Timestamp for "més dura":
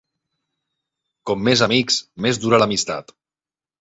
2.27-2.61